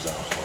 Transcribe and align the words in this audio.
So. 0.00 0.37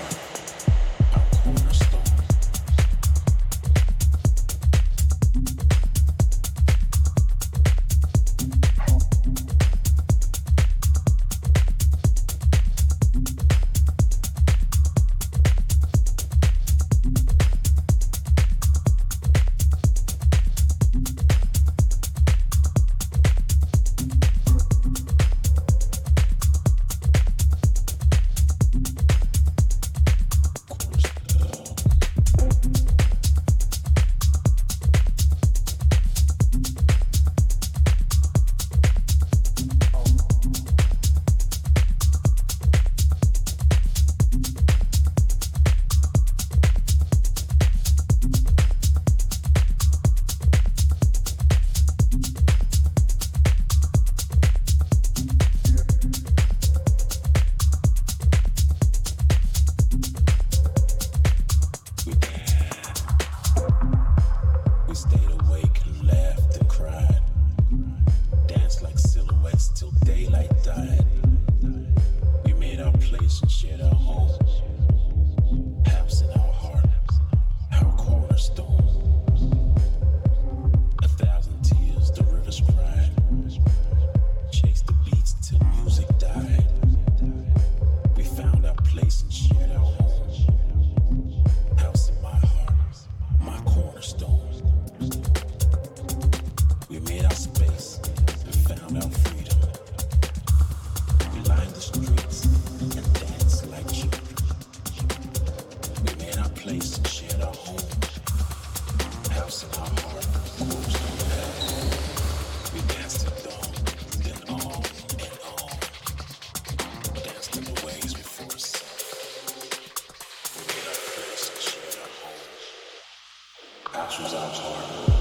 Lord. 124.74 125.13